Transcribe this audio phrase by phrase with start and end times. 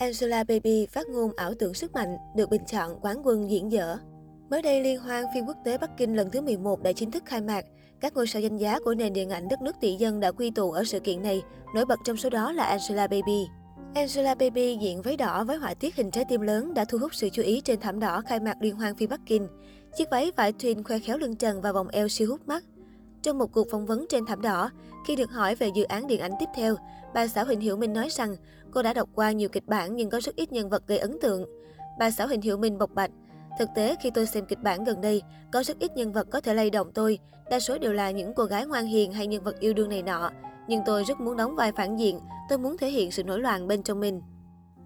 [0.00, 3.96] Angela Baby phát ngôn ảo tưởng sức mạnh, được bình chọn quán quân diễn dở.
[4.50, 7.22] Mới đây, Liên hoan phim quốc tế Bắc Kinh lần thứ 11 đã chính thức
[7.26, 7.64] khai mạc.
[8.00, 10.50] Các ngôi sao danh giá của nền điện ảnh đất nước tỷ dân đã quy
[10.50, 11.42] tụ ở sự kiện này,
[11.74, 13.46] nổi bật trong số đó là Angela Baby.
[13.94, 17.14] Angela Baby diện váy đỏ với họa tiết hình trái tim lớn đã thu hút
[17.14, 19.48] sự chú ý trên thảm đỏ khai mạc liên hoan phim Bắc Kinh.
[19.96, 22.64] Chiếc váy vải twin khoe khéo lưng trần và vòng eo siêu hút mắt.
[23.22, 24.70] Trong một cuộc phỏng vấn trên thảm đỏ,
[25.06, 26.74] khi được hỏi về dự án điện ảnh tiếp theo,
[27.14, 28.36] bà xã Huỳnh Hiểu Minh nói rằng
[28.70, 31.18] cô đã đọc qua nhiều kịch bản nhưng có rất ít nhân vật gây ấn
[31.20, 31.44] tượng.
[31.98, 33.10] Bà xã Huỳnh Hiểu Minh bộc bạch,
[33.58, 36.40] Thực tế, khi tôi xem kịch bản gần đây, có rất ít nhân vật có
[36.40, 37.18] thể lay động tôi.
[37.50, 40.02] Đa số đều là những cô gái ngoan hiền hay nhân vật yêu đương này
[40.02, 40.30] nọ.
[40.68, 43.68] Nhưng tôi rất muốn đóng vai phản diện, tôi muốn thể hiện sự nổi loạn
[43.68, 44.22] bên trong mình.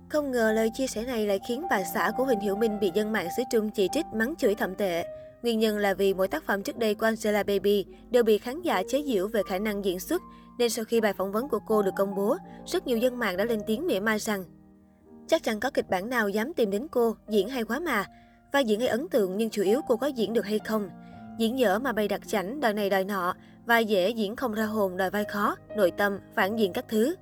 [0.08, 2.90] Không ngờ lời chia sẻ này lại khiến bà xã của Huỳnh Hiểu Minh bị
[2.94, 5.04] dân mạng xứ Trung chỉ trích mắng chửi thậm tệ.
[5.44, 8.62] Nguyên nhân là vì mỗi tác phẩm trước đây của Angela Baby đều bị khán
[8.62, 10.22] giả chế giễu về khả năng diễn xuất,
[10.58, 12.36] nên sau khi bài phỏng vấn của cô được công bố,
[12.66, 14.44] rất nhiều dân mạng đã lên tiếng mỉa mai rằng
[15.26, 18.04] Chắc chắn có kịch bản nào dám tìm đến cô, diễn hay quá mà.
[18.52, 20.88] Vai diễn hay ấn tượng nhưng chủ yếu cô có diễn được hay không.
[21.38, 23.34] Diễn dở mà bày đặt chảnh, đòi này đòi nọ,
[23.66, 27.14] vai dễ diễn không ra hồn đòi vai khó, nội tâm, phản diện các thứ.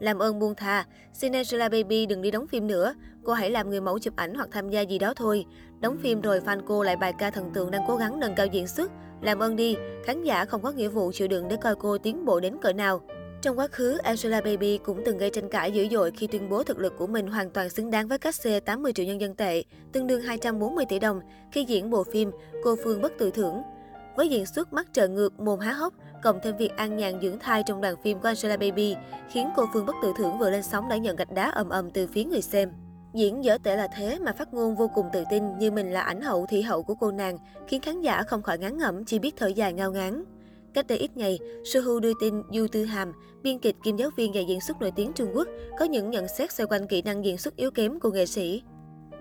[0.00, 3.70] Làm ơn buông thà, xin Angela Baby đừng đi đóng phim nữa, cô hãy làm
[3.70, 5.44] người mẫu chụp ảnh hoặc tham gia gì đó thôi.
[5.80, 8.46] Đóng phim rồi fan cô lại bài ca thần tượng đang cố gắng nâng cao
[8.46, 8.90] diễn xuất.
[9.22, 12.24] Làm ơn đi, khán giả không có nghĩa vụ chịu đựng để coi cô tiến
[12.24, 13.00] bộ đến cỡ nào.
[13.42, 16.62] Trong quá khứ, Angela Baby cũng từng gây tranh cãi dữ dội khi tuyên bố
[16.62, 19.34] thực lực của mình hoàn toàn xứng đáng với cách xê 80 triệu nhân dân
[19.34, 21.20] tệ, tương đương 240 tỷ đồng
[21.52, 22.30] khi diễn bộ phim
[22.64, 23.62] Cô Phương Bất Tự Thưởng.
[24.16, 27.38] Với diễn xuất mắt trợn ngược, mồm há hốc, cộng thêm việc an nhàn dưỡng
[27.38, 28.96] thai trong đoàn phim của Angela Baby,
[29.28, 31.90] khiến cô Phương Bất Tự Thưởng vừa lên sóng đã nhận gạch đá ầm ầm
[31.90, 32.70] từ phía người xem.
[33.14, 36.00] Diễn dở tệ là thế mà phát ngôn vô cùng tự tin như mình là
[36.00, 39.18] ảnh hậu thị hậu của cô nàng, khiến khán giả không khỏi ngán ngẩm chỉ
[39.18, 40.24] biết thở dài ngao ngán.
[40.74, 44.32] Cách đây ít ngày, Suhu đưa tin Du Tư Hàm, biên kịch kim giáo viên
[44.32, 45.48] và diễn xuất nổi tiếng Trung Quốc,
[45.78, 48.62] có những nhận xét xoay quanh kỹ năng diễn xuất yếu kém của nghệ sĩ.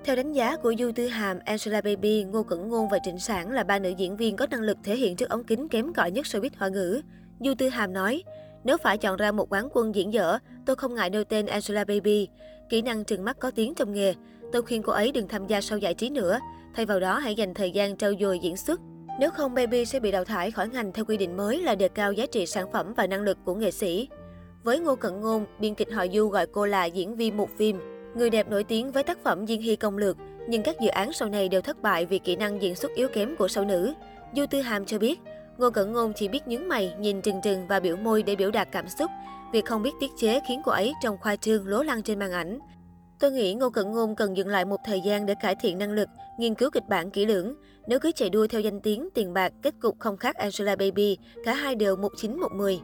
[0.05, 3.51] Theo đánh giá của Du Tư Hàm, Angela Baby, Ngô Cẩn Ngôn và Trịnh Sản
[3.51, 6.11] là ba nữ diễn viên có năng lực thể hiện trước ống kính kém cỏi
[6.11, 7.01] nhất showbiz hoa ngữ.
[7.39, 8.23] Du Tư Hàm nói,
[8.63, 11.83] nếu phải chọn ra một quán quân diễn dở, tôi không ngại nêu tên Angela
[11.83, 12.27] Baby.
[12.69, 14.13] Kỹ năng trừng mắt có tiếng trong nghề.
[14.51, 16.39] Tôi khuyên cô ấy đừng tham gia show giải trí nữa.
[16.75, 18.79] Thay vào đó hãy dành thời gian trau dồi diễn xuất.
[19.19, 21.87] Nếu không, Baby sẽ bị đào thải khỏi ngành theo quy định mới là đề
[21.87, 24.07] cao giá trị sản phẩm và năng lực của nghệ sĩ.
[24.63, 27.92] Với Ngô Cận Ngôn, biên kịch họ Du gọi cô là diễn viên một phim.
[28.15, 31.13] Người đẹp nổi tiếng với tác phẩm Diên Hy Công Lược, nhưng các dự án
[31.13, 33.93] sau này đều thất bại vì kỹ năng diễn xuất yếu kém của sao nữ.
[34.35, 35.19] Du Tư Hàm cho biết,
[35.57, 38.51] Ngô Cẩn Ngôn chỉ biết nhướng mày, nhìn trừng trừng và biểu môi để biểu
[38.51, 39.11] đạt cảm xúc.
[39.53, 42.31] Việc không biết tiết chế khiến cô ấy trông khoa trương lố lăng trên màn
[42.31, 42.59] ảnh.
[43.19, 45.91] Tôi nghĩ Ngô Cẩn Ngôn cần dừng lại một thời gian để cải thiện năng
[45.91, 46.09] lực,
[46.39, 47.55] nghiên cứu kịch bản kỹ lưỡng.
[47.87, 51.17] Nếu cứ chạy đua theo danh tiếng, tiền bạc, kết cục không khác Angela Baby,
[51.45, 52.79] cả hai đều một chín một mười.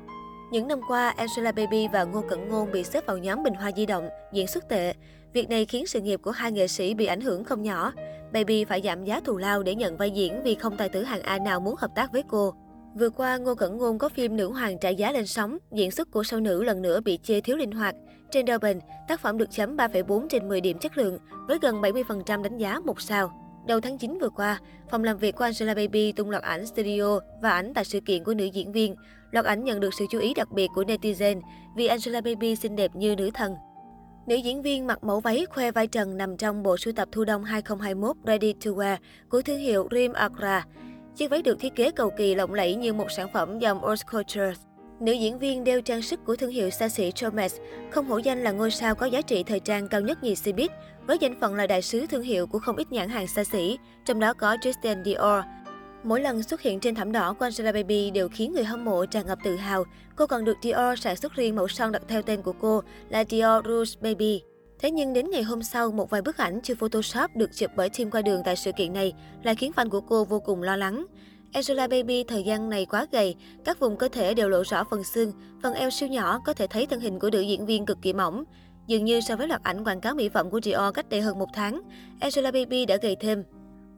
[0.51, 3.72] Những năm qua, Angela Baby và Ngô Cẩn Ngôn bị xếp vào nhóm bình hoa
[3.75, 4.94] di động, diễn xuất tệ.
[5.34, 7.94] Việc này khiến sự nghiệp của hai nghệ sĩ bị ảnh hưởng không nhỏ.
[8.34, 11.22] Baby phải giảm giá thù lao để nhận vai diễn vì không tài tử hàng
[11.22, 12.53] A nào muốn hợp tác với cô.
[12.95, 16.12] Vừa qua, Ngô Cẩn Ngôn có phim Nữ Hoàng trả giá lên sóng, diễn xuất
[16.12, 17.95] của sao nữ lần nữa bị chê thiếu linh hoạt.
[18.31, 22.44] Trên Double, tác phẩm được chấm 3,4 trên 10 điểm chất lượng, với gần 70%
[22.44, 23.31] đánh giá một sao.
[23.68, 24.59] Đầu tháng 9 vừa qua,
[24.91, 28.23] phòng làm việc của Angela Baby tung loạt ảnh studio và ảnh tại sự kiện
[28.23, 28.95] của nữ diễn viên.
[29.31, 31.41] Loạt ảnh nhận được sự chú ý đặc biệt của netizen
[31.75, 33.56] vì Angela Baby xinh đẹp như nữ thần.
[34.29, 37.25] Nữ diễn viên mặc mẫu váy khoe vai trần nằm trong bộ sưu tập thu
[37.25, 38.97] đông 2021 Ready to Wear
[39.29, 40.66] của thương hiệu Rim Agra.
[41.16, 44.01] Chiếc váy được thiết kế cầu kỳ lộng lẫy như một sản phẩm dòng Old
[44.12, 44.53] Culture.
[45.00, 47.56] Nữ diễn viên đeo trang sức của thương hiệu xa xỉ Hermes,
[47.91, 50.69] không hổ danh là ngôi sao có giá trị thời trang cao nhất nhì Cbiz,
[51.07, 53.78] với danh phận là đại sứ thương hiệu của không ít nhãn hàng xa xỉ,
[54.06, 55.44] trong đó có Christian Dior.
[56.04, 59.06] Mỗi lần xuất hiện trên thảm đỏ của Angela Baby đều khiến người hâm mộ
[59.06, 59.84] tràn ngập tự hào.
[60.16, 63.24] Cô còn được Dior sản xuất riêng mẫu son đặt theo tên của cô là
[63.30, 64.42] Dior Rouge Baby.
[64.80, 67.90] Thế nhưng đến ngày hôm sau, một vài bức ảnh chưa Photoshop được chụp bởi
[67.90, 70.76] team qua đường tại sự kiện này lại khiến fan của cô vô cùng lo
[70.76, 71.06] lắng.
[71.54, 73.36] Angela Baby thời gian này quá gầy,
[73.66, 75.31] các vùng cơ thể đều lộ rõ phần xương,
[75.64, 78.14] phần eo siêu nhỏ có thể thấy thân hình của nữ diễn viên cực kỳ
[78.14, 78.44] mỏng.
[78.88, 81.40] Dường như so với loạt ảnh quảng cáo mỹ phẩm của Dior cách đây hơn
[81.40, 81.81] một tháng,
[82.19, 83.44] Angela Baby đã gầy thêm.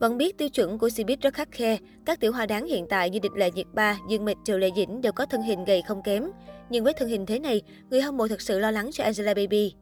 [0.02, 3.10] Vẫn biết tiêu chuẩn của Cbiz rất khắc khe, các tiểu hoa đáng hiện tại
[3.10, 5.82] như Địch Lệ Nhiệt Ba, Dương Mịch, Triệu Lệ Dĩnh đều có thân hình gầy
[5.88, 6.24] không kém.
[6.70, 9.34] Nhưng với thân hình thế này, người hâm mộ thật sự lo lắng cho Angela
[9.34, 9.74] Baby.